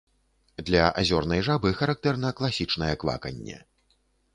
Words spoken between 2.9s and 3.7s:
кваканне.